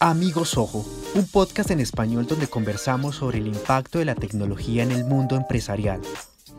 Amigos 0.00 0.58
Ojo, 0.58 0.84
un 1.14 1.26
podcast 1.26 1.70
en 1.70 1.80
español 1.80 2.26
donde 2.26 2.48
conversamos 2.48 3.16
sobre 3.16 3.38
el 3.38 3.46
impacto 3.46 3.98
de 3.98 4.04
la 4.04 4.14
tecnología 4.14 4.82
en 4.82 4.92
el 4.92 5.04
mundo 5.04 5.36
empresarial, 5.36 6.02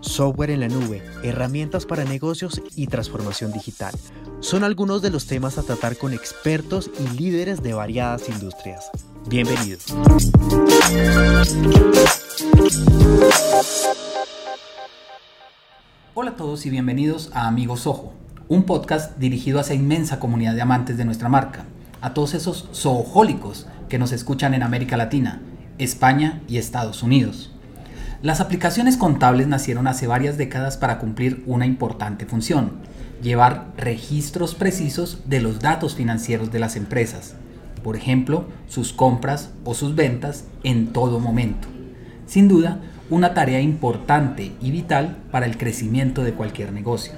software 0.02 0.50
en 0.50 0.62
la 0.62 0.70
nube, 0.70 1.04
herramientas 1.22 1.86
para 1.86 2.04
negocios 2.04 2.60
y 2.76 2.88
transformación 2.88 3.54
digital. 3.54 3.94
Son 4.40 4.64
algunos 4.64 5.04
de 5.04 5.12
los 5.12 5.28
temas 5.28 5.60
a 5.60 5.64
tratar 5.64 5.98
con 5.98 6.14
expertos 6.14 6.90
y 7.00 7.16
líderes 7.16 7.62
de 7.62 7.74
variadas 7.74 8.28
industrias. 8.28 8.90
Bienvenidos. 9.28 9.86
Hola 16.16 16.32
a 16.32 16.36
todos 16.36 16.66
y 16.66 16.72
bienvenidos 16.72 17.30
a 17.36 17.48
Amigos 17.48 17.86
Ojo, 17.86 18.14
un 18.48 18.64
podcast 18.64 19.16
dirigido 19.20 19.60
a 19.60 19.62
esa 19.62 19.76
inmensa 19.76 20.20
comunidad 20.20 20.56
de 20.56 20.62
amantes 20.64 20.98
de 20.98 21.06
nuestra 21.06 21.30
marca 21.30 21.68
a 22.02 22.14
todos 22.14 22.34
esos 22.34 22.70
zoojólicos 22.74 23.68
que 23.90 24.00
nos 24.00 24.12
escuchan 24.12 24.54
en 24.54 24.64
América 24.64 24.98
Latina, 24.98 25.42
España 25.78 26.42
y 26.48 26.58
Estados 26.58 27.04
Unidos. 27.04 27.52
Las 28.22 28.42
aplicaciones 28.42 28.98
contables 28.98 29.48
nacieron 29.48 29.88
hace 29.88 30.08
varias 30.08 30.38
décadas 30.38 30.78
para 30.78 30.98
cumplir 30.98 31.44
una 31.46 31.66
importante 31.66 32.26
función, 32.26 32.74
llevar 33.22 33.68
registros 33.78 34.56
precisos 34.56 35.20
de 35.26 35.40
los 35.40 35.60
datos 35.60 35.96
financieros 35.96 36.52
de 36.52 36.60
las 36.60 36.76
empresas, 36.76 37.36
por 37.84 37.96
ejemplo, 37.96 38.46
sus 38.68 38.92
compras 38.92 39.52
o 39.64 39.74
sus 39.74 39.96
ventas 39.96 40.46
en 40.64 40.88
todo 40.88 41.20
momento. 41.20 41.68
Sin 42.26 42.48
duda, 42.48 42.80
una 43.10 43.34
tarea 43.34 43.62
importante 43.62 44.52
y 44.62 44.72
vital 44.72 45.18
para 45.32 45.46
el 45.46 45.58
crecimiento 45.58 46.24
de 46.24 46.34
cualquier 46.34 46.74
negocio. 46.74 47.14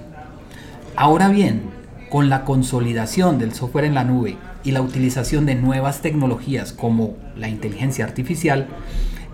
Ahora 0.96 1.30
bien, 1.30 1.62
con 2.10 2.30
la 2.30 2.44
consolidación 2.44 3.40
del 3.40 3.54
software 3.54 3.86
en 3.86 3.96
la 3.96 4.04
nube 4.04 4.38
y 4.64 4.72
la 4.72 4.82
utilización 4.82 5.46
de 5.46 5.56
nuevas 5.56 6.02
tecnologías 6.02 6.74
como 6.74 7.16
la 7.36 7.50
inteligencia 7.50 8.06
artificial, 8.06 8.68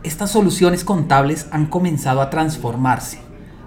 estas 0.03 0.31
soluciones 0.31 0.83
contables 0.83 1.47
han 1.51 1.65
comenzado 1.65 2.21
a 2.21 2.29
transformarse. 2.29 3.19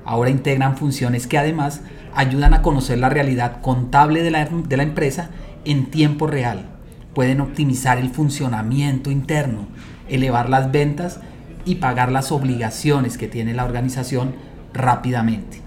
Ahora 0.05 0.31
integran 0.31 0.77
funciones 0.77 1.27
que 1.27 1.39
además 1.39 1.83
ayudan 2.15 2.55
a 2.55 2.63
conocer 2.63 2.99
la 2.99 3.09
realidad 3.09 3.61
contable 3.61 4.23
de 4.23 4.31
la, 4.31 4.45
de 4.45 4.77
la 4.77 4.83
empresa 4.83 5.31
en 5.65 5.87
tiempo 5.87 6.27
real. 6.27 6.67
Pueden 7.15 7.41
optimizar 7.41 7.99
el 7.99 8.11
funcionamiento 8.11 9.11
interno, 9.11 9.67
elevar 10.09 10.49
las 10.49 10.71
ventas 10.71 11.21
y 11.65 11.77
pagar 11.77 12.13
las 12.13 12.33
obligaciones 12.33 13.19
que 13.19 13.29
tiene 13.29 13.53
la 13.53 13.65
organización 13.65 14.35
rápidamente. 14.73 15.61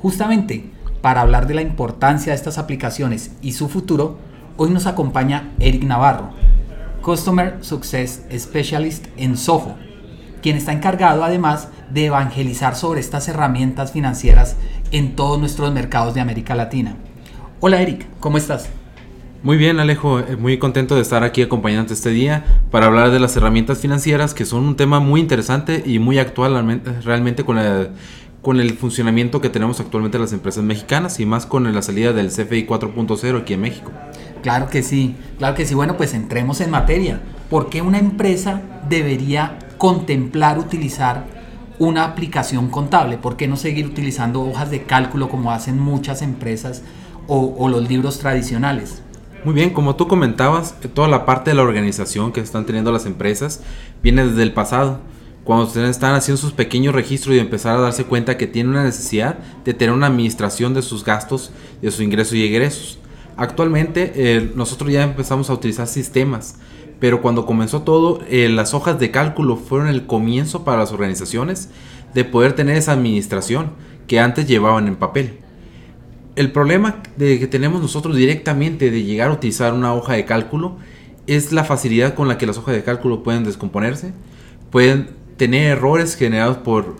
Justamente 0.00 0.70
para 1.04 1.20
hablar 1.20 1.46
de 1.46 1.52
la 1.52 1.60
importancia 1.60 2.32
de 2.32 2.36
estas 2.36 2.56
aplicaciones 2.56 3.32
y 3.42 3.52
su 3.52 3.68
futuro, 3.68 4.18
Hoy 4.56 4.70
nos 4.70 4.86
acompaña 4.86 5.50
Eric 5.58 5.82
Navarro, 5.82 6.30
Customer 7.02 7.56
Success 7.60 8.22
Specialist 8.38 9.06
en 9.16 9.36
Soho, 9.36 9.74
quien 10.42 10.56
está 10.56 10.72
encargado 10.72 11.24
además 11.24 11.70
de 11.90 12.06
evangelizar 12.06 12.76
sobre 12.76 13.00
estas 13.00 13.26
herramientas 13.26 13.90
financieras 13.90 14.54
en 14.92 15.16
todos 15.16 15.40
nuestros 15.40 15.72
mercados 15.72 16.14
de 16.14 16.20
América 16.20 16.54
Latina. 16.54 16.94
Hola 17.58 17.82
Eric, 17.82 18.06
¿cómo 18.20 18.38
estás? 18.38 18.68
Muy 19.42 19.56
bien 19.56 19.80
Alejo, 19.80 20.20
eh, 20.20 20.36
muy 20.36 20.56
contento 20.58 20.94
de 20.94 21.02
estar 21.02 21.24
aquí 21.24 21.42
acompañándote 21.42 21.94
este 21.94 22.10
día 22.10 22.44
para 22.70 22.86
hablar 22.86 23.10
de 23.10 23.18
las 23.18 23.36
herramientas 23.36 23.78
financieras 23.78 24.34
que 24.34 24.44
son 24.44 24.62
un 24.62 24.76
tema 24.76 25.00
muy 25.00 25.20
interesante 25.20 25.82
y 25.84 25.98
muy 25.98 26.20
actual 26.20 26.80
realmente 27.02 27.42
con 27.42 27.58
con 28.40 28.60
el 28.60 28.74
funcionamiento 28.74 29.40
que 29.40 29.48
tenemos 29.48 29.80
actualmente 29.80 30.18
las 30.18 30.34
empresas 30.34 30.62
mexicanas 30.62 31.18
y 31.18 31.24
más 31.24 31.46
con 31.46 31.72
la 31.72 31.80
salida 31.82 32.12
del 32.12 32.28
CFI 32.28 32.66
4.0 32.66 33.40
aquí 33.40 33.54
en 33.54 33.60
México. 33.62 33.90
Claro 34.44 34.68
que 34.68 34.82
sí, 34.82 35.16
claro 35.38 35.54
que 35.54 35.64
sí. 35.64 35.74
Bueno, 35.74 35.96
pues 35.96 36.12
entremos 36.12 36.60
en 36.60 36.70
materia. 36.70 37.18
¿Por 37.48 37.70
qué 37.70 37.80
una 37.80 37.98
empresa 37.98 38.60
debería 38.90 39.58
contemplar 39.78 40.58
utilizar 40.58 41.24
una 41.78 42.04
aplicación 42.04 42.68
contable? 42.68 43.16
¿Por 43.16 43.38
qué 43.38 43.48
no 43.48 43.56
seguir 43.56 43.86
utilizando 43.86 44.42
hojas 44.42 44.70
de 44.70 44.82
cálculo 44.82 45.30
como 45.30 45.50
hacen 45.50 45.78
muchas 45.80 46.20
empresas 46.20 46.82
o, 47.26 47.70
los 47.70 47.88
libros 47.88 48.18
tradicionales? 48.18 49.00
Muy 49.46 49.54
bien, 49.54 49.70
como 49.70 49.96
tú 49.96 50.08
comentabas, 50.08 50.74
toda 50.92 51.08
la 51.08 51.24
parte 51.24 51.52
de 51.52 51.56
la 51.56 51.62
organización 51.62 52.30
que 52.30 52.40
están 52.40 52.66
teniendo 52.66 52.92
las 52.92 53.06
empresas 53.06 53.62
viene 54.02 54.26
desde 54.26 54.42
el 54.42 54.52
pasado 54.52 55.00
cuando 55.44 55.64
ustedes 55.64 55.88
están 55.88 56.14
haciendo 56.16 56.36
sus 56.38 56.52
pequeños 56.52 56.94
registros 56.94 57.34
y 57.34 57.38
empezar 57.38 57.78
a 57.78 57.80
darse 57.80 58.04
cuenta 58.04 58.36
que 58.36 58.46
tienen 58.46 58.72
una 58.72 58.84
necesidad 58.84 59.38
de 59.64 59.72
tener 59.72 59.94
una 59.94 60.08
administración 60.08 60.74
de 60.74 60.82
sus 60.82 61.02
gastos, 61.02 61.50
de 61.80 61.90
sus 61.90 62.02
ingresos 62.02 62.34
y 62.34 62.44
egresos. 62.44 62.98
Actualmente 63.36 64.12
eh, 64.14 64.52
nosotros 64.54 64.92
ya 64.92 65.02
empezamos 65.02 65.50
a 65.50 65.54
utilizar 65.54 65.86
sistemas, 65.86 66.56
pero 67.00 67.20
cuando 67.20 67.46
comenzó 67.46 67.82
todo, 67.82 68.20
eh, 68.28 68.48
las 68.48 68.74
hojas 68.74 68.98
de 68.98 69.10
cálculo 69.10 69.56
fueron 69.56 69.88
el 69.88 70.06
comienzo 70.06 70.64
para 70.64 70.78
las 70.78 70.92
organizaciones 70.92 71.68
de 72.14 72.24
poder 72.24 72.52
tener 72.52 72.76
esa 72.76 72.92
administración 72.92 73.72
que 74.06 74.20
antes 74.20 74.46
llevaban 74.46 74.86
en 74.86 74.96
papel. 74.96 75.38
El 76.36 76.52
problema 76.52 77.02
de 77.16 77.38
que 77.38 77.46
tenemos 77.46 77.80
nosotros 77.80 78.16
directamente 78.16 78.90
de 78.90 79.02
llegar 79.02 79.30
a 79.30 79.34
utilizar 79.34 79.72
una 79.72 79.94
hoja 79.94 80.14
de 80.14 80.24
cálculo 80.24 80.76
es 81.26 81.52
la 81.52 81.64
facilidad 81.64 82.14
con 82.14 82.28
la 82.28 82.38
que 82.38 82.46
las 82.46 82.58
hojas 82.58 82.74
de 82.74 82.84
cálculo 82.84 83.22
pueden 83.22 83.44
descomponerse, 83.44 84.12
pueden 84.70 85.10
tener 85.36 85.76
errores 85.76 86.16
generados 86.16 86.58
por 86.58 86.96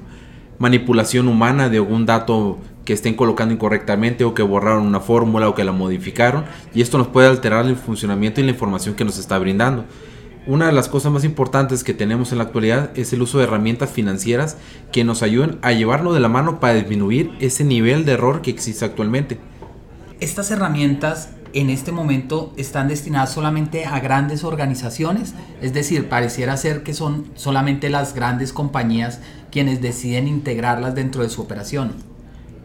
manipulación 0.59 1.29
humana 1.29 1.69
de 1.69 1.79
algún 1.79 2.07
dato 2.07 2.59
que 2.85 2.93
estén 2.93 3.15
colocando 3.15 3.55
incorrectamente 3.55 4.25
o 4.25 4.35
que 4.35 4.43
borraron 4.43 4.87
una 4.87 5.01
fórmula 5.01 5.49
o 5.49 5.55
que 5.55 5.65
la 5.65 5.73
modificaron 5.73 6.45
y 6.75 6.83
esto 6.83 6.99
nos 6.99 7.09
puede 7.09 7.29
alterar 7.29 7.67
el 7.67 7.77
funcionamiento 7.77 8.41
y 8.41 8.45
la 8.45 8.51
información 8.51 8.95
que 8.95 9.05
nos 9.05 9.19
está 9.19 9.39
brindando. 9.39 9.85
Una 10.47 10.67
de 10.67 10.73
las 10.73 10.89
cosas 10.89 11.11
más 11.11 11.25
importantes 11.25 11.83
que 11.83 11.95
tenemos 11.95 12.31
en 12.31 12.39
la 12.39 12.45
actualidad 12.45 12.91
es 12.97 13.15
el 13.15 13.23
uso 13.23 13.39
de 13.39 13.45
herramientas 13.45 13.91
financieras 13.91 14.59
que 14.93 15.03
nos 15.03 15.23
ayuden 15.23 15.59
a 15.63 15.73
llevarlo 15.73 16.13
de 16.13 16.21
la 16.21 16.29
mano 16.29 16.61
para 16.61 16.75
disminuir 16.75 17.31
ese 17.41 17.65
nivel 17.65 18.05
de 18.05 18.13
error 18.13 18.43
que 18.43 18.51
existe 18.51 18.85
actualmente. 18.85 19.39
Estas 20.21 20.51
herramientas 20.51 21.31
en 21.55 21.71
este 21.71 21.93
momento 21.93 22.53
están 22.59 22.89
destinadas 22.89 23.33
solamente 23.33 23.87
a 23.87 24.01
grandes 24.01 24.45
organizaciones, 24.45 25.35
es 25.63 25.73
decir, 25.73 26.11
pareciera 26.11 26.57
ser 26.59 26.83
que 26.83 26.93
son 26.93 27.31
solamente 27.37 27.89
las 27.89 28.15
grandes 28.15 28.53
compañías 28.53 29.21
quienes 29.51 29.81
deciden 29.81 30.29
integrarlas 30.29 30.95
dentro 30.95 31.23
de 31.23 31.31
su 31.31 31.41
operación. 31.41 32.14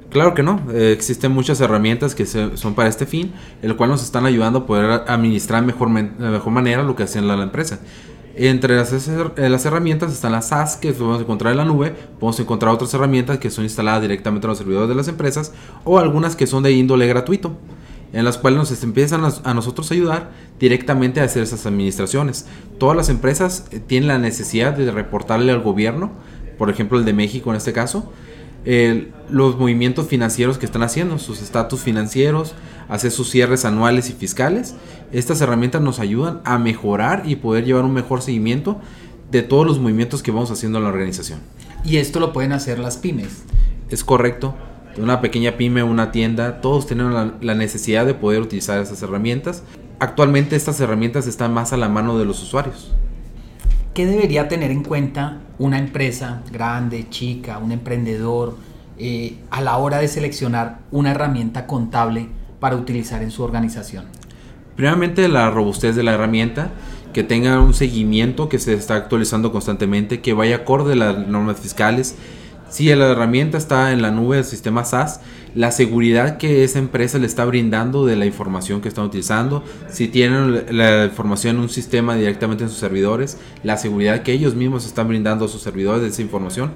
Claro 0.09 0.33
que 0.33 0.41
no, 0.41 0.59
eh, 0.73 0.91
existen 0.91 1.31
muchas 1.31 1.61
herramientas 1.61 2.15
que 2.15 2.25
son 2.25 2.73
para 2.73 2.89
este 2.89 3.05
fin, 3.05 3.31
el 3.61 3.75
cual 3.75 3.91
nos 3.91 4.03
están 4.03 4.25
ayudando 4.25 4.59
a 4.59 4.65
poder 4.65 5.03
administrar 5.07 5.63
mejor, 5.63 5.93
de 5.93 6.29
mejor 6.29 6.51
manera 6.51 6.81
lo 6.81 6.95
que 6.95 7.03
hace 7.03 7.21
la, 7.21 7.35
la 7.35 7.43
empresa. 7.43 7.79
Entre 8.35 8.75
las, 8.75 8.93
eh, 8.93 9.49
las, 9.49 9.65
herramientas 9.65 10.13
están 10.13 10.31
las 10.31 10.47
SaaS 10.47 10.77
que 10.77 10.93
podemos 10.93 11.21
encontrar 11.21 11.51
en 11.51 11.57
la 11.57 11.65
nube, 11.65 11.93
podemos 12.19 12.39
encontrar 12.39 12.73
otras 12.73 12.93
herramientas 12.93 13.37
que 13.37 13.51
son 13.51 13.65
instaladas 13.65 14.01
directamente 14.01 14.47
en 14.47 14.49
los 14.49 14.57
servidores 14.57 14.87
de 14.87 14.95
las 14.95 15.07
empresas 15.09 15.51
o 15.83 15.99
algunas 15.99 16.35
que 16.35 16.47
son 16.47 16.63
de 16.63 16.71
índole 16.71 17.05
gratuito 17.07 17.57
en 18.13 18.25
las 18.25 18.37
cuales 18.37 18.57
nos 18.57 18.83
empiezan 18.83 19.23
a, 19.43 19.53
nosotros 19.53 19.91
ayudar 19.91 20.31
directamente 20.59 21.21
a 21.21 21.25
hacer 21.25 21.43
esas 21.43 21.65
administraciones. 21.65 22.47
Todas 22.77 22.97
las 22.97 23.09
empresas 23.09 23.65
eh, 23.71 23.79
tienen 23.79 24.07
la 24.07 24.17
necesidad 24.17 24.73
de 24.73 24.89
reportarle 24.89 25.51
al 25.51 25.61
gobierno, 25.61 26.11
por 26.57 26.69
ejemplo 26.69 26.97
el 26.97 27.05
de 27.05 27.13
México 27.13 27.49
en 27.51 27.57
este 27.57 27.73
caso, 27.73 28.11
los 29.29 29.57
movimientos 29.57 30.07
financieros 30.07 30.57
que 30.57 30.65
están 30.65 30.83
haciendo, 30.83 31.17
sus 31.17 31.41
estatus 31.41 31.81
financieros, 31.81 32.53
hacer 32.87 33.11
sus 33.11 33.29
cierres 33.29 33.65
anuales 33.65 34.09
y 34.09 34.13
fiscales. 34.13 34.75
Estas 35.11 35.41
herramientas 35.41 35.81
nos 35.81 35.99
ayudan 35.99 36.41
a 36.43 36.57
mejorar 36.57 37.23
y 37.25 37.37
poder 37.37 37.65
llevar 37.65 37.83
un 37.83 37.93
mejor 37.93 38.21
seguimiento 38.21 38.79
de 39.31 39.41
todos 39.41 39.65
los 39.65 39.79
movimientos 39.79 40.21
que 40.21 40.31
vamos 40.31 40.51
haciendo 40.51 40.77
en 40.77 40.83
la 40.83 40.89
organización. 40.89 41.39
Y 41.83 41.97
esto 41.97 42.19
lo 42.19 42.33
pueden 42.33 42.51
hacer 42.51 42.79
las 42.79 42.97
pymes. 42.97 43.43
Es 43.89 44.03
correcto 44.03 44.55
una 44.97 45.21
pequeña 45.21 45.57
pyme, 45.57 45.83
una 45.83 46.11
tienda, 46.11 46.61
todos 46.61 46.87
tienen 46.87 47.13
la, 47.13 47.55
necesidad 47.55 48.05
de 48.05 48.13
poder 48.13 48.41
utilizar 48.41 48.79
esas 48.79 49.01
herramientas. 49.01 49.63
Actualmente 49.99 50.55
estas 50.55 50.79
herramientas 50.79 51.27
están 51.27 51.53
más 51.53 51.73
a 51.73 51.77
la 51.77 51.89
mano 51.89 52.17
de 52.17 52.25
los 52.25 52.41
usuarios. 52.41 52.93
¿Qué 53.93 54.05
debería 54.05 54.47
tener 54.47 54.71
en 54.71 54.83
cuenta 54.83 55.39
una 55.57 55.79
empresa 55.79 56.41
grande, 56.51 57.07
chica, 57.09 57.57
un 57.57 57.71
emprendedor, 57.71 58.55
eh, 58.97 59.37
a 59.49 59.61
la 59.61 59.77
hora 59.77 59.97
de 59.97 60.07
seleccionar 60.07 60.79
una 60.91 61.11
herramienta 61.11 61.65
contable 61.65 62.27
para 62.59 62.75
utilizar 62.75 63.23
en 63.23 63.31
su 63.31 63.43
organización? 63.43 64.05
Primeramente 64.75 65.27
la 65.27 65.49
robustez 65.49 65.95
de 65.95 66.03
la 66.03 66.13
herramienta, 66.13 66.69
que 67.13 67.23
tenga 67.23 67.59
un 67.59 67.73
seguimiento 67.73 68.47
que 68.47 68.59
se 68.59 68.73
está 68.73 68.95
actualizando 68.95 69.51
constantemente, 69.51 70.21
que 70.21 70.33
vaya 70.33 70.57
acorde 70.57 70.93
a 70.93 70.95
las 70.95 71.27
normas 71.27 71.59
fiscales, 71.59 72.15
si 72.69 72.93
la 72.95 73.11
herramienta 73.11 73.57
está 73.57 73.91
en 73.91 74.01
la 74.01 74.11
nube 74.11 74.37
del 74.37 74.45
sistema 74.45 74.85
SaaS, 74.85 75.21
la 75.55 75.71
seguridad 75.71 76.37
que 76.37 76.63
esa 76.63 76.79
empresa 76.79 77.17
le 77.17 77.25
está 77.25 77.43
brindando 77.45 78.05
de 78.05 78.15
la 78.15 78.25
información 78.25 78.81
que 78.81 78.87
están 78.87 79.05
utilizando, 79.05 79.63
si 79.89 80.07
tienen 80.07 80.65
la 80.77 81.05
información 81.05 81.55
en 81.55 81.63
un 81.63 81.69
sistema 81.69 82.15
directamente 82.15 82.63
en 82.63 82.69
sus 82.69 82.79
servidores, 82.79 83.37
la 83.63 83.77
seguridad 83.77 84.21
que 84.21 84.31
ellos 84.31 84.55
mismos 84.55 84.85
están 84.85 85.07
brindando 85.07 85.45
a 85.45 85.47
sus 85.47 85.61
servidores 85.61 86.01
de 86.01 86.09
esa 86.09 86.21
información, 86.21 86.71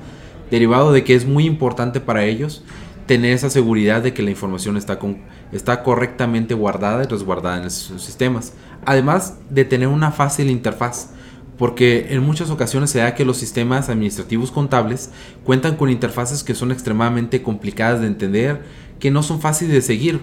derivado 0.49 0.91
de 0.91 1.03
que 1.03 1.15
es 1.15 1.25
muy 1.25 1.45
importante 1.45 1.99
para 1.99 2.25
ellos 2.25 2.63
tener 3.05 3.33
esa 3.33 3.49
seguridad 3.49 4.01
de 4.01 4.13
que 4.13 4.23
la 4.23 4.31
información 4.31 4.77
está, 4.77 4.97
con, 4.97 5.17
está 5.51 5.83
correctamente 5.83 6.53
guardada 6.53 7.03
y 7.03 7.07
resguardada 7.07 7.63
en 7.63 7.69
sus 7.69 8.01
sistemas. 8.01 8.53
Además 8.85 9.37
de 9.49 9.65
tener 9.65 9.87
una 9.87 10.11
fácil 10.11 10.49
interfaz, 10.49 11.09
porque 11.57 12.07
en 12.09 12.23
muchas 12.23 12.49
ocasiones 12.49 12.89
se 12.89 12.99
da 12.99 13.15
que 13.15 13.25
los 13.25 13.37
sistemas 13.37 13.89
administrativos 13.89 14.51
contables 14.51 15.11
cuentan 15.43 15.75
con 15.75 15.89
interfaces 15.89 16.43
que 16.43 16.55
son 16.55 16.71
extremadamente 16.71 17.43
complicadas 17.43 18.01
de 18.01 18.07
entender, 18.07 18.63
que 18.99 19.11
no 19.11 19.23
son 19.23 19.41
fáciles 19.41 19.73
de 19.73 19.81
seguir. 19.81 20.21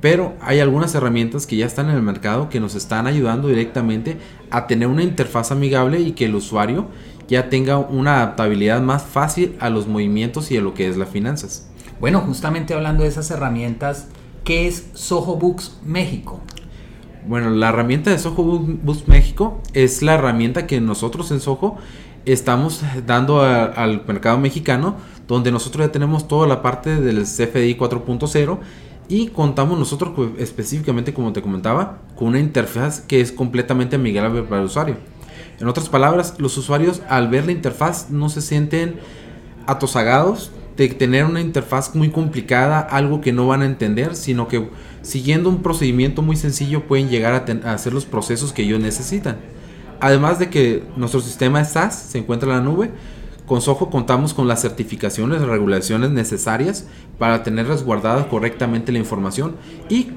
Pero 0.00 0.34
hay 0.40 0.60
algunas 0.60 0.94
herramientas 0.94 1.46
que 1.46 1.56
ya 1.56 1.66
están 1.66 1.90
en 1.90 1.96
el 1.96 2.02
mercado 2.02 2.48
que 2.48 2.60
nos 2.60 2.74
están 2.74 3.06
ayudando 3.06 3.48
directamente 3.48 4.16
a 4.50 4.66
tener 4.66 4.88
una 4.88 5.02
interfaz 5.02 5.52
amigable 5.52 6.00
y 6.00 6.12
que 6.12 6.24
el 6.24 6.34
usuario 6.34 6.88
ya 7.28 7.50
tenga 7.50 7.78
una 7.78 8.16
adaptabilidad 8.16 8.80
más 8.80 9.02
fácil 9.02 9.56
a 9.60 9.68
los 9.68 9.86
movimientos 9.86 10.50
y 10.50 10.56
a 10.56 10.62
lo 10.62 10.74
que 10.74 10.88
es 10.88 10.96
las 10.96 11.10
finanzas. 11.10 11.68
Bueno, 12.00 12.20
justamente 12.20 12.72
hablando 12.72 13.02
de 13.02 13.10
esas 13.10 13.30
herramientas, 13.30 14.08
¿qué 14.42 14.66
es 14.66 14.86
Soho 14.94 15.36
Books 15.36 15.78
México? 15.84 16.40
Bueno, 17.26 17.50
la 17.50 17.68
herramienta 17.68 18.10
de 18.10 18.18
Soho 18.18 18.60
Books 18.82 19.06
México 19.06 19.60
es 19.74 20.00
la 20.02 20.14
herramienta 20.14 20.66
que 20.66 20.80
nosotros 20.80 21.30
en 21.30 21.40
Soho 21.40 21.76
estamos 22.24 22.82
dando 23.06 23.42
al 23.42 24.04
mercado 24.06 24.38
mexicano, 24.38 24.96
donde 25.28 25.52
nosotros 25.52 25.86
ya 25.86 25.92
tenemos 25.92 26.28
toda 26.28 26.46
la 26.46 26.62
parte 26.62 26.96
del 26.96 27.24
CFDI 27.24 27.76
4.0 27.76 28.58
y 29.08 29.28
contamos 29.28 29.78
nosotros 29.78 30.12
específicamente, 30.38 31.12
como 31.12 31.32
te 31.32 31.42
comentaba, 31.42 31.98
con 32.16 32.28
una 32.28 32.38
interfaz 32.38 33.00
que 33.00 33.20
es 33.20 33.32
completamente 33.32 33.96
amigable 33.96 34.42
para 34.42 34.60
el 34.62 34.66
usuario. 34.66 34.96
En 35.58 35.68
otras 35.68 35.90
palabras, 35.90 36.36
los 36.38 36.56
usuarios 36.56 37.02
al 37.08 37.28
ver 37.28 37.44
la 37.44 37.52
interfaz 37.52 38.10
no 38.10 38.30
se 38.30 38.40
sienten 38.40 38.98
atosagados 39.66 40.52
de 40.80 40.88
tener 40.88 41.26
una 41.26 41.42
interfaz 41.42 41.94
muy 41.94 42.08
complicada, 42.08 42.80
algo 42.80 43.20
que 43.20 43.34
no 43.34 43.46
van 43.46 43.60
a 43.60 43.66
entender, 43.66 44.16
sino 44.16 44.48
que 44.48 44.70
siguiendo 45.02 45.50
un 45.50 45.62
procedimiento 45.62 46.22
muy 46.22 46.36
sencillo 46.36 46.86
pueden 46.86 47.10
llegar 47.10 47.34
a, 47.34 47.72
hacer 47.74 47.92
los 47.92 48.06
procesos 48.06 48.54
que 48.54 48.62
ellos 48.62 48.80
necesitan. 48.80 49.36
Además 50.00 50.38
de 50.38 50.48
que 50.48 50.82
nuestro 50.96 51.20
sistema 51.20 51.62
SaaS 51.66 51.96
se 51.96 52.16
encuentra 52.16 52.48
en 52.48 52.56
la 52.56 52.62
nube, 52.62 52.92
con 53.44 53.60
Soho 53.60 53.90
contamos 53.90 54.32
con 54.32 54.48
las 54.48 54.62
certificaciones 54.62 55.42
y 55.42 55.44
regulaciones 55.44 56.12
necesarias 56.12 56.86
para 57.18 57.42
tener 57.42 57.66
resguardada 57.66 58.26
correctamente 58.28 58.90
la 58.90 59.00
información 59.00 59.56
y 59.90 60.12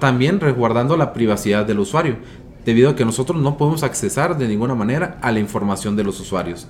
también 0.00 0.40
resguardando 0.40 0.96
la 0.96 1.12
privacidad 1.12 1.64
del 1.64 1.78
usuario, 1.78 2.16
debido 2.64 2.90
a 2.90 2.96
que 2.96 3.04
nosotros 3.04 3.40
no 3.40 3.56
podemos 3.56 3.84
accesar 3.84 4.36
de 4.36 4.48
ninguna 4.48 4.74
manera 4.74 5.16
a 5.22 5.30
la 5.30 5.38
información 5.38 5.94
de 5.94 6.02
los 6.02 6.18
usuarios 6.18 6.66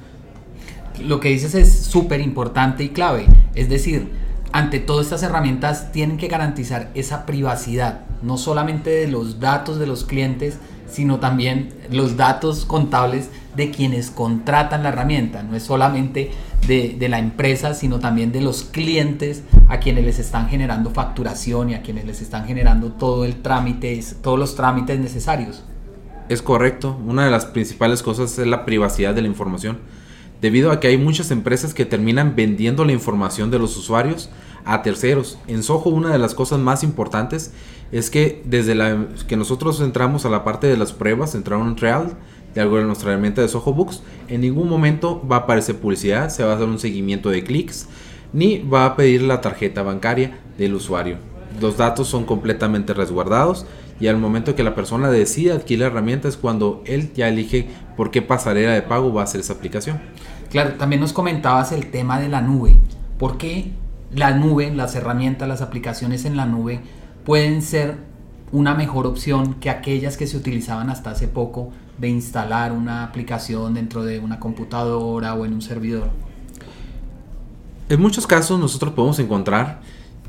lo 1.01 1.21
que 1.21 1.29
dices 1.29 1.55
es 1.55 1.73
súper 1.73 2.21
importante 2.21 2.85
y 2.85 2.91
clave. 2.91 3.27
Es 3.55 3.69
decir, 3.69 4.11
ante 4.53 4.79
todas 4.79 5.07
estas 5.07 5.23
herramientas 5.23 5.93
tienen 5.93 6.17
que 6.17 6.29
garantizar 6.29 6.91
esa 6.95 7.27
privacidad, 7.27 8.01
no 8.23 8.39
solamente 8.39 8.91
de 8.91 9.09
los 9.09 9.41
datos 9.41 9.79
de 9.79 9.87
los 9.87 10.05
clientes, 10.05 10.59
sino 10.91 11.19
también 11.19 11.69
los 11.91 12.17
datos 12.17 12.65
contables 12.65 13.29
de 13.55 13.71
quienes 13.71 14.11
contratan 14.11 14.83
la 14.83 14.89
herramienta. 14.89 15.43
No 15.43 15.55
es 15.55 15.65
solamente 15.65 16.31
de, 16.67 16.97
de, 16.99 17.09
la 17.09 17.19
empresa, 17.19 17.75
sino 17.75 17.99
también 17.99 18.33
de 18.33 18.41
los 18.41 18.65
clientes 18.65 19.43
a 19.69 19.81
quienes 19.81 20.05
les 20.05 20.19
están 20.19 20.49
generando 20.49 20.91
facturación 20.91 21.71
y 21.71 21.75
a 21.75 21.83
quienes 21.83 22.07
les 22.07 22.23
están 22.23 22.47
generando 22.47 22.93
todo 22.93 23.25
el 23.25 23.43
trámite, 23.43 24.01
todos 24.23 24.39
los 24.39 24.55
trámites 24.55 24.99
necesarios. 24.99 25.65
Es 26.31 26.41
correcto. 26.41 26.99
Una 27.07 27.25
de 27.25 27.31
las 27.31 27.47
principales 27.47 28.03
cosas 28.03 28.39
es 28.39 28.47
la 28.47 28.65
privacidad 28.65 29.15
de 29.15 29.23
la 29.23 29.29
información 29.29 29.79
debido 30.41 30.71
a 30.71 30.81
que 30.81 30.89
hay 30.89 30.99
muchas 30.99 31.31
empresas 31.31 31.75
que 31.75 31.85
terminan 31.85 32.35
vendiendo 32.37 32.85
la 32.85 32.93
información 32.93 33.51
de 33.51 33.59
los 33.59 33.77
usuarios 33.77 34.31
a 34.65 34.83
terceros. 34.83 35.39
En 35.47 35.63
Soho 35.63 35.91
una 35.91 36.11
de 36.11 36.19
las 36.19 36.35
cosas 36.35 36.59
más 36.59 36.83
importantes 36.83 37.53
es 37.91 38.11
que 38.11 38.43
desde 38.45 38.75
la, 38.75 39.07
que 39.27 39.37
nosotros 39.37 39.81
entramos 39.81 40.25
a 40.27 40.31
la 40.31 40.45
parte 40.45 40.67
de 40.67 40.77
las 40.77 40.93
pruebas, 40.93 41.35
entraron 41.35 41.69
en 41.69 41.77
trial 41.77 42.17
de 42.55 42.61
algo 42.61 42.77
de 42.77 42.85
nuestra 42.85 43.13
herramienta 43.13 43.43
de 43.43 43.49
Soho 43.49 43.73
Books, 43.73 44.03
en 44.29 44.41
ningún 44.41 44.69
momento 44.69 45.27
va 45.27 45.37
a 45.37 45.41
aparecer 45.41 45.77
publicidad, 45.77 46.29
se 46.29 46.45
va 46.45 46.53
a 46.53 46.57
hacer 46.57 46.69
un 46.69 46.79
seguimiento 46.79 47.31
de 47.31 47.45
clics, 47.45 47.89
ni 48.33 48.59
va 48.59 48.85
a 48.85 48.97
pedir 48.97 49.23
la 49.23 49.41
tarjeta 49.41 49.83
bancaria 49.83 50.41
del 50.59 50.75
usuario. 50.75 51.38
Los 51.61 51.77
datos 51.77 52.09
son 52.09 52.25
completamente 52.25 52.95
resguardados 52.95 53.67
y 54.01 54.07
al 54.07 54.17
momento 54.17 54.55
que 54.55 54.63
la 54.63 54.75
persona 54.75 55.11
decide 55.11 55.53
adquirir 55.53 55.81
la 55.81 55.87
herramienta 55.87 56.29
es 56.29 56.37
cuando 56.37 56.83
él 56.87 57.13
ya 57.15 57.29
elige 57.29 57.69
por 57.97 58.11
qué 58.11 58.23
pasarela 58.23 58.73
de 58.73 58.83
pago 58.83 59.13
va 59.13 59.23
a 59.23 59.25
hacer 59.25 59.41
esa 59.41 59.55
aplicación. 59.55 60.01
Claro, 60.51 60.75
también 60.75 61.01
nos 61.01 61.13
comentabas 61.13 61.73
el 61.73 61.91
tema 61.91 62.21
de 62.21 62.29
la 62.29 62.41
nube. 62.41 62.77
¿Por 63.19 63.39
qué 63.39 63.73
la 64.15 64.31
nube, 64.33 64.73
las 64.75 64.95
herramientas, 64.95 65.49
las 65.49 65.61
aplicaciones 65.61 66.25
en 66.25 66.37
la 66.37 66.47
nube 66.47 66.81
pueden 67.25 67.61
ser 67.63 67.99
una 68.53 68.75
mejor 68.75 69.07
opción 69.07 69.55
que 69.55 69.69
aquellas 69.69 70.17
que 70.17 70.27
se 70.27 70.37
utilizaban 70.37 70.89
hasta 70.91 71.11
hace 71.11 71.29
poco 71.29 71.71
de 71.99 72.09
instalar 72.09 72.73
una 72.73 73.05
aplicación 73.05 73.75
dentro 73.75 74.05
de 74.05 74.21
una 74.21 74.41
computadora 74.41 75.35
o 75.35 75.45
en 75.45 75.55
un 75.55 75.63
servidor? 75.63 76.09
En 77.89 78.01
muchos 78.01 78.27
casos 78.27 78.59
nosotros 78.61 78.93
podemos 78.93 79.19
encontrar 79.19 79.81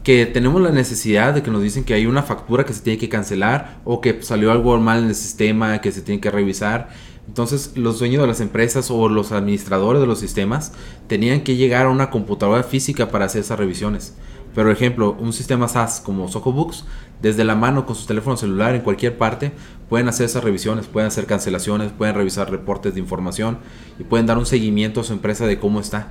que 0.04 0.25
tenemos 0.25 0.62
la 0.62 0.72
necesidad 0.72 1.34
de 1.34 1.44
que 1.44 1.51
nos 1.51 1.62
dicen 1.62 1.84
que 1.84 1.94
hay 1.94 2.06
una 2.06 2.24
factura 2.24 2.66
que 2.66 2.74
se 2.74 2.81
tiene 2.81 2.98
que 2.98 3.10
cancelar 3.10 3.80
o 3.86 4.01
que 4.01 4.22
salió 4.24 4.51
algo 4.51 4.78
mal 4.80 5.00
en 5.00 5.10
el 5.10 5.16
sistema 5.16 5.80
que 5.81 5.92
se 5.92 6.01
tiene 6.01 6.22
que 6.22 6.31
revisar 6.31 6.90
entonces 7.30 7.74
los 7.75 8.00
dueños 8.00 8.24
de 8.24 8.28
las 8.28 8.42
empresas 8.42 8.90
o 8.90 9.07
los 9.07 9.31
administradores 9.31 10.01
de 10.01 10.07
los 10.07 10.18
sistemas 10.18 10.72
tenían 11.06 11.42
que 11.42 11.56
llegar 11.56 11.86
a 11.86 11.90
una 11.90 12.10
computadora 12.10 12.63
física 12.63 13.12
para 13.12 13.25
hacer 13.25 13.42
esas 13.42 13.60
revisiones. 13.60 14.16
Pero, 14.56 14.72
ejemplo, 14.72 15.16
un 15.19 15.31
sistema 15.31 15.68
SaaS 15.68 16.01
como 16.04 16.28
Books, 16.28 16.86
desde 17.22 17.44
la 17.44 17.54
mano 17.54 17.86
con 17.86 17.96
su 17.96 18.07
teléfono 18.07 18.36
celular 18.36 18.74
en 18.74 18.81
cualquier 18.81 19.16
parte, 19.19 19.51
pueden 19.90 20.07
hacer 20.07 20.25
esas 20.25 20.44
revisiones, 20.44 20.88
pueden 20.88 21.06
hacer 21.06 21.28
cancelaciones, 21.28 21.92
pueden 21.92 22.16
revisar 22.16 22.50
reportes 22.50 22.96
de 22.96 23.00
información 23.00 23.60
y 24.00 24.06
pueden 24.06 24.25
dar 24.25 24.40
un 24.40 24.48
seguimiento 24.48 25.01
a 25.01 25.04
su 25.04 25.13
empresa 25.13 25.46
de 25.46 25.60
cómo 25.60 25.80
está. 25.80 26.07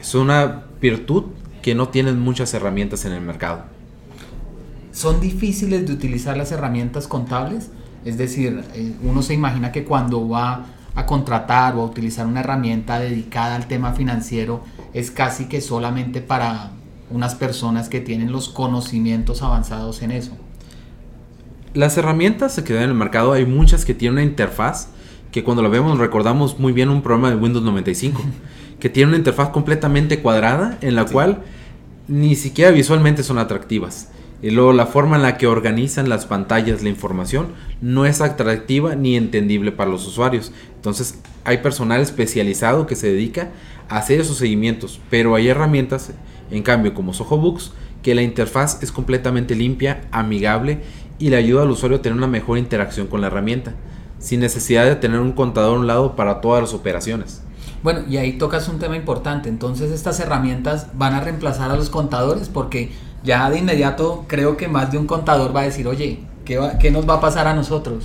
Es 0.00 0.14
una 0.14 0.66
virtud 0.80 1.24
que 1.68 1.74
no 1.74 1.88
tienen 1.88 2.18
muchas 2.18 2.54
herramientas 2.54 3.04
en 3.04 3.12
el 3.12 3.20
mercado. 3.20 3.64
¿Son 4.90 5.20
difíciles 5.20 5.86
de 5.86 5.92
utilizar 5.92 6.34
las 6.34 6.50
herramientas 6.50 7.06
contables? 7.06 7.68
Es 8.06 8.16
decir, 8.16 8.64
eh, 8.72 8.94
uno 9.02 9.20
se 9.20 9.34
imagina 9.34 9.70
que 9.70 9.84
cuando 9.84 10.26
va 10.26 10.64
a 10.94 11.04
contratar 11.04 11.76
o 11.76 11.82
a 11.82 11.84
utilizar 11.84 12.26
una 12.26 12.40
herramienta 12.40 12.98
dedicada 12.98 13.54
al 13.54 13.68
tema 13.68 13.92
financiero 13.92 14.62
es 14.94 15.10
casi 15.10 15.44
que 15.44 15.60
solamente 15.60 16.22
para 16.22 16.70
unas 17.10 17.34
personas 17.34 17.90
que 17.90 18.00
tienen 18.00 18.32
los 18.32 18.48
conocimientos 18.48 19.42
avanzados 19.42 20.00
en 20.00 20.12
eso. 20.12 20.38
Las 21.74 21.98
herramientas 21.98 22.58
que 22.62 22.72
dan 22.72 22.84
en 22.84 22.88
el 22.88 22.96
mercado 22.96 23.34
hay 23.34 23.44
muchas 23.44 23.84
que 23.84 23.92
tienen 23.92 24.14
una 24.14 24.22
interfaz 24.22 24.88
que 25.32 25.44
cuando 25.44 25.62
la 25.62 25.68
vemos 25.68 25.98
recordamos 25.98 26.58
muy 26.58 26.72
bien 26.72 26.88
un 26.88 27.02
programa 27.02 27.28
de 27.28 27.36
Windows 27.36 27.62
95 27.62 28.22
que 28.80 28.88
tiene 28.88 29.10
una 29.10 29.18
interfaz 29.18 29.50
completamente 29.50 30.22
cuadrada 30.22 30.78
en 30.80 30.94
la 30.94 31.04
cual 31.04 31.42
ni 32.08 32.34
siquiera 32.34 32.70
visualmente 32.70 33.22
son 33.22 33.38
atractivas. 33.38 34.08
Y 34.40 34.50
luego 34.50 34.72
la 34.72 34.86
forma 34.86 35.16
en 35.16 35.22
la 35.22 35.36
que 35.36 35.46
organizan 35.46 36.08
las 36.08 36.26
pantallas 36.26 36.82
la 36.82 36.88
información 36.88 37.48
no 37.80 38.06
es 38.06 38.20
atractiva 38.20 38.94
ni 38.94 39.16
entendible 39.16 39.72
para 39.72 39.90
los 39.90 40.06
usuarios. 40.06 40.52
Entonces 40.76 41.18
hay 41.44 41.58
personal 41.58 42.00
especializado 42.00 42.86
que 42.86 42.96
se 42.96 43.08
dedica 43.08 43.50
a 43.88 43.98
hacer 43.98 44.20
esos 44.20 44.36
seguimientos, 44.36 45.00
pero 45.10 45.34
hay 45.34 45.48
herramientas, 45.48 46.12
en 46.50 46.62
cambio 46.62 46.94
como 46.94 47.12
Soho 47.12 47.36
Books, 47.36 47.72
que 48.02 48.14
la 48.14 48.22
interfaz 48.22 48.80
es 48.82 48.92
completamente 48.92 49.56
limpia, 49.56 50.02
amigable 50.12 50.80
y 51.18 51.30
le 51.30 51.36
ayuda 51.36 51.62
al 51.62 51.70
usuario 51.70 51.98
a 51.98 52.02
tener 52.02 52.16
una 52.16 52.28
mejor 52.28 52.58
interacción 52.58 53.08
con 53.08 53.20
la 53.20 53.26
herramienta, 53.26 53.74
sin 54.20 54.38
necesidad 54.38 54.84
de 54.84 54.96
tener 54.96 55.18
un 55.18 55.32
contador 55.32 55.76
a 55.76 55.80
un 55.80 55.86
lado 55.88 56.14
para 56.14 56.40
todas 56.40 56.62
las 56.62 56.74
operaciones. 56.74 57.42
Bueno, 57.82 58.00
y 58.08 58.16
ahí 58.16 58.32
tocas 58.34 58.68
un 58.68 58.78
tema 58.78 58.96
importante. 58.96 59.48
Entonces 59.48 59.90
estas 59.90 60.18
herramientas 60.20 60.88
van 60.94 61.14
a 61.14 61.20
reemplazar 61.20 61.70
a 61.70 61.76
los 61.76 61.90
contadores 61.90 62.48
porque 62.48 62.90
ya 63.22 63.48
de 63.50 63.58
inmediato 63.58 64.24
creo 64.26 64.56
que 64.56 64.68
más 64.68 64.90
de 64.90 64.98
un 64.98 65.06
contador 65.06 65.54
va 65.54 65.60
a 65.60 65.64
decir, 65.64 65.86
oye, 65.86 66.20
¿qué, 66.44 66.60
qué 66.80 66.90
nos 66.90 67.08
va 67.08 67.14
a 67.14 67.20
pasar 67.20 67.46
a 67.46 67.54
nosotros? 67.54 68.04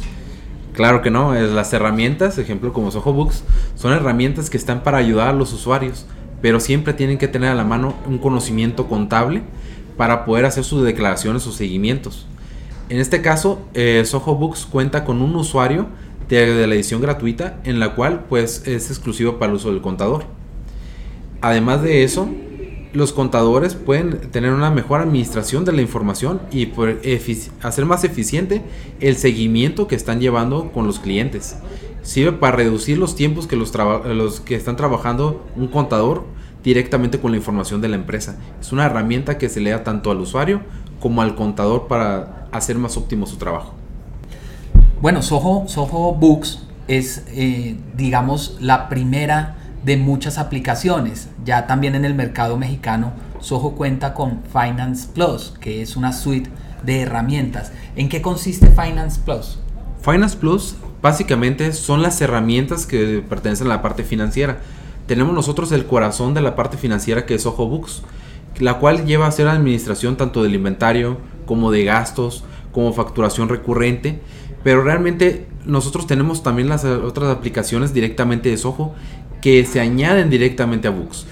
Claro 0.74 1.04
que 1.04 1.12
no, 1.12 1.34
las 1.34 1.72
herramientas, 1.74 2.38
ejemplo 2.40 2.74
como 2.74 2.90
Soho 2.90 3.14
Books, 3.14 3.44
son 3.76 3.94
herramientas 3.94 4.50
que 4.50 4.58
están 4.58 4.82
para 4.82 4.98
ayudar 4.98 5.30
a 5.30 5.34
los 5.34 5.54
usuarios, 5.54 6.08
pero 6.42 6.60
siempre 6.60 6.94
tienen 6.94 7.20
que 7.20 7.28
tener 7.28 7.52
a 7.52 7.56
la 7.56 7.64
mano 7.64 7.94
un 8.08 8.18
conocimiento 8.18 8.88
contable 8.88 9.44
para 9.98 10.26
poder 10.26 10.46
hacer 10.46 10.64
sus 10.64 10.84
declaraciones 10.84 11.46
o 11.46 11.52
seguimientos. 11.52 12.26
En 12.90 13.00
este 13.00 13.22
caso, 13.22 13.60
eh, 13.76 14.04
cuenta 14.72 15.06
con 15.06 15.22
un 15.22 15.36
usuario 15.36 15.88
de, 16.30 16.68
la 16.68 16.76
edición 16.76 17.02
gratuita 17.02 17.60
en 17.64 17.80
la 17.80 17.96
cual 17.96 18.26
pues 18.30 18.68
es 18.68 18.90
exclusivo 18.90 19.38
para 19.40 19.52
el 19.52 19.58
uso 19.58 19.72
del 19.72 19.82
contador. 19.82 20.26
Además 21.42 21.82
de 21.82 22.04
eso, 22.04 22.30
los 22.94 23.12
contadores 23.12 23.76
pueden 23.76 24.32
tener 24.32 24.54
una 24.54 24.70
mejor 24.70 25.02
administración 25.02 25.66
de 25.66 25.72
la 25.72 25.82
información 25.82 26.42
y 26.52 26.72
hacer 27.62 27.86
más 27.86 28.04
eficiente 28.04 28.62
el 29.00 29.18
seguimiento 29.18 29.88
que 29.88 29.96
están 29.96 30.20
llevando 30.20 30.72
con 30.72 30.86
los 30.88 31.00
clientes. 31.00 31.58
Sirve 32.04 32.34
para 32.34 32.56
reducir 32.58 32.98
los 32.98 33.16
tiempos 33.16 33.48
que 33.48 33.56
los, 33.56 33.74
los 34.06 34.40
que 34.42 34.56
están 34.56 34.76
trabajando 34.76 35.46
un 35.56 35.68
contador 35.68 36.24
directamente 36.64 37.20
con 37.20 37.32
la 37.32 37.38
información 37.38 37.82
de 37.82 37.90
la 37.90 37.96
empresa. 37.96 38.40
Es 38.62 38.72
una 38.72 38.86
herramienta 38.86 39.38
que 39.38 39.50
se 39.50 39.60
le 39.60 39.72
da 39.72 39.84
tanto 39.84 40.12
al 40.12 40.20
usuario 40.20 40.62
como 41.00 41.22
al 41.22 41.36
contador 41.36 41.88
para 41.88 42.48
hacer 42.52 42.78
más 42.78 42.96
óptimo 42.96 43.26
su 43.26 43.38
trabajo. 43.38 43.83
Bueno, 45.04 45.22
Soho, 45.22 45.66
Soho 45.68 46.16
Books 46.16 46.60
es, 46.88 47.26
eh, 47.28 47.76
digamos, 47.94 48.56
la 48.62 48.88
primera 48.88 49.58
de 49.84 49.98
muchas 49.98 50.38
aplicaciones. 50.38 51.28
Ya 51.44 51.68
también 51.68 51.96
en 51.96 52.06
el 52.06 52.16
mercado 52.16 52.56
mexicano, 52.56 53.12
Soho 53.42 53.72
cuenta 53.72 54.14
con 54.14 54.44
Finance 54.54 55.10
Plus, 55.14 55.56
que 55.60 55.82
es 55.82 55.98
una 55.98 56.14
suite 56.14 56.50
de 56.86 57.02
herramientas. 57.02 57.74
¿En 57.98 58.08
qué 58.08 58.22
consiste 58.22 58.68
Finance 58.68 59.20
Plus? 59.26 59.60
Finance 60.02 60.38
Plus 60.38 60.78
básicamente 61.02 61.74
son 61.74 62.02
las 62.02 62.22
herramientas 62.22 62.86
que 62.86 63.22
pertenecen 63.28 63.68
a 63.68 63.72
la 63.72 63.82
parte 63.82 64.06
financiera. 64.06 64.60
Tenemos 65.06 65.34
nosotros 65.34 65.74
el 65.74 65.86
corazón 65.86 66.34
de 66.34 66.40
la 66.40 66.56
parte 66.56 66.78
financiera 66.78 67.26
que 67.26 67.36
es 67.36 67.44
Soho 67.44 67.68
Books, 67.68 68.04
la 68.58 68.76
cual 68.76 69.04
lleva 69.06 69.26
a 69.26 69.30
hacer 69.30 69.50
administración 69.50 70.16
tanto 70.16 70.44
del 70.44 70.56
inventario 70.56 71.18
como 71.46 71.72
de 71.72 71.84
gastos, 71.84 72.46
como 72.72 72.94
facturación 72.94 73.50
recurrente 73.50 74.22
pero 74.64 74.84
realmente 74.84 75.46
nosotros 75.66 76.08
tenemos 76.08 76.44
también 76.44 76.70
las 76.70 76.86
otras 76.86 77.30
aplicaciones 77.30 77.94
directamente 77.94 78.50
de 78.50 78.58
Soho 78.58 78.94
que 79.42 79.66
se 79.66 79.82
añaden 79.82 80.30
directamente 80.30 80.88
a 80.88 80.92
Books, 80.92 81.26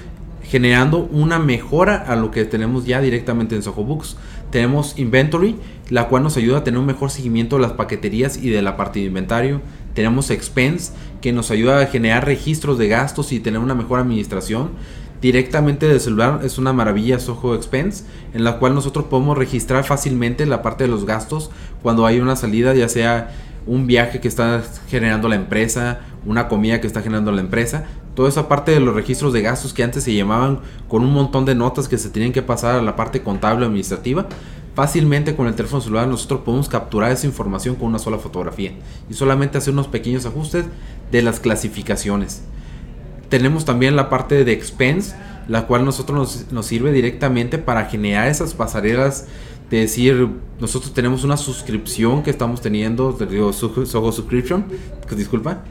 generando 0.43 0.99
una 1.11 1.39
mejora 1.39 1.95
a 1.95 2.15
lo 2.15 2.29
que 2.29 2.43
tenemos 2.45 2.85
ya 2.85 2.99
directamente 2.99 3.55
en 3.55 3.63
Soho 3.63 3.83
Books. 3.83 4.17
Tenemos 4.51 4.99
Inventory, 4.99 5.55
la 5.89 6.09
cual 6.09 6.23
nos 6.23 6.35
ayuda 6.35 6.57
a 6.57 6.63
tener 6.65 6.79
un 6.79 6.85
mejor 6.85 7.09
seguimiento 7.09 7.55
de 7.55 7.61
las 7.61 7.71
paqueterías 7.71 8.35
y 8.35 8.49
de 8.49 8.61
la 8.61 8.75
parte 8.75 8.99
de 8.99 9.05
inventario. 9.05 9.61
Tenemos 9.93 10.29
Expense, 10.29 10.91
que 11.21 11.31
nos 11.31 11.51
ayuda 11.51 11.79
a 11.79 11.85
generar 11.85 12.25
registros 12.25 12.77
de 12.77 12.89
gastos 12.89 13.31
y 13.31 13.39
tener 13.39 13.61
una 13.61 13.75
mejor 13.75 13.99
administración 13.99 14.71
directamente 15.21 15.87
del 15.87 15.99
celular 15.99 16.41
es 16.43 16.57
una 16.57 16.73
maravilla 16.73 17.19
Soho 17.19 17.55
Expense 17.55 18.03
en 18.33 18.43
la 18.43 18.57
cual 18.57 18.73
nosotros 18.73 19.05
podemos 19.05 19.37
registrar 19.37 19.83
fácilmente 19.83 20.45
la 20.45 20.61
parte 20.61 20.85
de 20.85 20.89
los 20.89 21.05
gastos 21.05 21.51
cuando 21.81 22.05
hay 22.05 22.19
una 22.19 22.35
salida 22.35 22.73
ya 22.73 22.89
sea 22.89 23.31
un 23.67 23.85
viaje 23.85 24.19
que 24.19 24.27
está 24.27 24.63
generando 24.89 25.29
la 25.29 25.35
empresa 25.35 25.99
una 26.25 26.47
comida 26.47 26.79
que 26.81 26.87
está 26.87 27.01
generando 27.01 27.31
la 27.31 27.41
empresa. 27.41 27.85
Toda 28.15 28.29
esa 28.29 28.47
parte 28.47 28.71
de 28.71 28.79
los 28.79 28.93
registros 28.93 29.33
de 29.33 29.41
gastos 29.41 29.73
que 29.73 29.83
antes 29.83 30.03
se 30.03 30.13
llamaban 30.13 30.59
con 30.87 31.03
un 31.03 31.13
montón 31.13 31.45
de 31.45 31.55
notas 31.55 31.87
que 31.87 31.97
se 31.97 32.09
tenían 32.09 32.33
que 32.33 32.41
pasar 32.41 32.75
a 32.75 32.81
la 32.81 32.95
parte 32.95 33.23
contable 33.23 33.65
administrativa 33.65 34.27
fácilmente 34.73 35.35
con 35.35 35.47
el 35.47 35.53
teléfono 35.53 35.81
celular 35.81 36.07
nosotros 36.07 36.41
podemos 36.45 36.69
capturar 36.69 37.11
esa 37.11 37.27
información 37.27 37.75
con 37.75 37.87
una 37.87 37.99
sola 37.99 38.17
fotografía 38.17 38.71
y 39.09 39.13
solamente 39.13 39.57
hacer 39.57 39.73
unos 39.73 39.87
pequeños 39.87 40.25
ajustes 40.25 40.65
de 41.11 41.21
las 41.21 41.41
clasificaciones 41.41 42.43
tenemos 43.31 43.63
también 43.63 43.95
la 43.95 44.09
parte 44.09 44.43
de 44.43 44.51
expense, 44.51 45.15
la 45.47 45.65
cual 45.65 45.85
nosotros 45.85 46.45
nos, 46.51 46.65
sirve 46.65 46.91
directamente 46.91 47.57
para 47.57 47.85
generar 47.85 48.27
esas 48.27 48.53
pasarelas 48.53 49.25
de 49.69 49.77
decir, 49.77 50.27
nosotros 50.59 50.93
tenemos 50.93 51.23
una 51.23 51.37
suscripción 51.37 52.23
que 52.23 52.29
estamos 52.29 52.59
teniendo, 52.59 53.13
digo, 53.13 53.53
Soho 53.53 54.11
Subscription, 54.11 54.65
que 55.07 55.15
disculpa, 55.15 55.63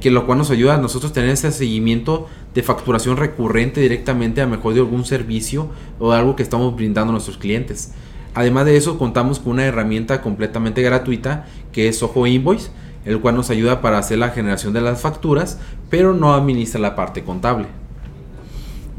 que 0.00 0.10
lo 0.10 0.24
cual 0.24 0.38
nos 0.38 0.50
ayuda 0.50 0.76
a 0.76 0.78
nosotros 0.78 1.12
tener 1.12 1.28
ese 1.28 1.52
seguimiento 1.52 2.28
de 2.54 2.62
facturación 2.62 3.18
recurrente 3.18 3.82
directamente 3.82 4.40
a 4.40 4.46
mejor 4.46 4.72
de 4.72 4.80
algún 4.80 5.04
servicio 5.04 5.68
o 5.98 6.12
algo 6.12 6.34
que 6.34 6.42
estamos 6.42 6.74
brindando 6.74 7.10
a 7.10 7.12
nuestros 7.12 7.36
clientes. 7.36 7.92
Además 8.32 8.64
de 8.64 8.78
eso, 8.78 8.98
contamos 8.98 9.38
con 9.38 9.52
una 9.52 9.66
herramienta 9.66 10.22
completamente 10.22 10.80
gratuita 10.80 11.46
que 11.72 11.88
es 11.88 11.98
Soho 11.98 12.26
Invoice, 12.26 12.70
el 13.04 13.20
cual 13.20 13.36
nos 13.36 13.50
ayuda 13.50 13.80
para 13.80 13.98
hacer 13.98 14.18
la 14.18 14.30
generación 14.30 14.72
de 14.72 14.80
las 14.80 15.00
facturas, 15.00 15.58
pero 15.90 16.14
no 16.14 16.34
administra 16.34 16.80
la 16.80 16.94
parte 16.94 17.24
contable. 17.24 17.66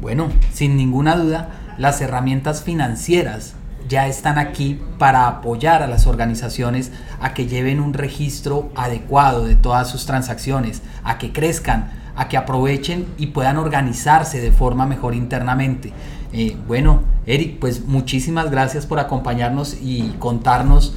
Bueno, 0.00 0.28
sin 0.52 0.76
ninguna 0.76 1.16
duda, 1.16 1.74
las 1.78 2.00
herramientas 2.00 2.62
financieras 2.62 3.54
ya 3.88 4.06
están 4.06 4.38
aquí 4.38 4.80
para 4.98 5.26
apoyar 5.26 5.82
a 5.82 5.86
las 5.86 6.06
organizaciones 6.06 6.92
a 7.20 7.34
que 7.34 7.46
lleven 7.46 7.80
un 7.80 7.94
registro 7.94 8.70
adecuado 8.74 9.46
de 9.46 9.56
todas 9.56 9.88
sus 9.90 10.06
transacciones, 10.06 10.82
a 11.02 11.18
que 11.18 11.32
crezcan, 11.32 11.90
a 12.16 12.28
que 12.28 12.36
aprovechen 12.36 13.06
y 13.18 13.28
puedan 13.28 13.56
organizarse 13.56 14.40
de 14.40 14.52
forma 14.52 14.86
mejor 14.86 15.14
internamente. 15.14 15.92
Eh, 16.32 16.56
bueno, 16.66 17.02
Eric, 17.26 17.58
pues 17.58 17.86
muchísimas 17.86 18.50
gracias 18.50 18.86
por 18.86 18.98
acompañarnos 18.98 19.76
y 19.80 20.14
contarnos 20.18 20.94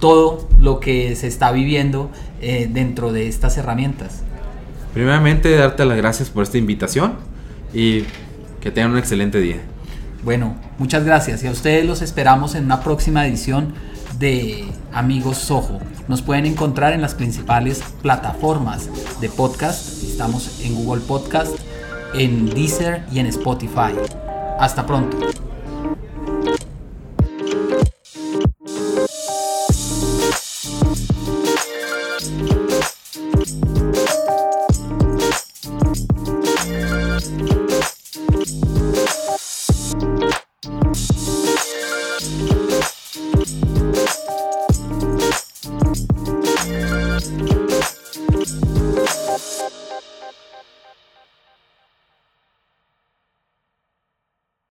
todo 0.00 0.48
lo 0.58 0.80
que 0.80 1.14
se 1.14 1.28
está 1.28 1.52
viviendo 1.52 2.10
eh, 2.40 2.68
dentro 2.70 3.12
de 3.12 3.28
estas 3.28 3.56
herramientas. 3.56 4.22
Primeramente, 4.92 5.54
darte 5.54 5.84
las 5.84 5.96
gracias 5.96 6.30
por 6.30 6.42
esta 6.42 6.58
invitación 6.58 7.14
y 7.72 8.04
que 8.60 8.70
tengan 8.70 8.92
un 8.92 8.98
excelente 8.98 9.40
día. 9.40 9.60
Bueno, 10.24 10.56
muchas 10.78 11.04
gracias 11.04 11.42
y 11.44 11.46
a 11.46 11.50
ustedes 11.50 11.86
los 11.86 12.02
esperamos 12.02 12.54
en 12.54 12.64
una 12.64 12.80
próxima 12.80 13.26
edición 13.26 13.74
de 14.18 14.66
Amigos 14.92 15.38
Soho. 15.38 15.78
Nos 16.08 16.20
pueden 16.20 16.44
encontrar 16.44 16.92
en 16.92 17.00
las 17.00 17.14
principales 17.14 17.82
plataformas 18.02 18.90
de 19.20 19.28
podcast. 19.30 20.02
Estamos 20.02 20.60
en 20.62 20.74
Google 20.74 21.00
Podcast, 21.00 21.54
en 22.12 22.50
Deezer 22.50 23.04
y 23.12 23.20
en 23.20 23.26
Spotify. 23.26 23.94
Hasta 24.58 24.84
pronto. 24.86 25.49